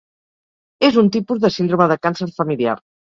[0.87, 2.75] És un tipus de síndrome de càncer familiar.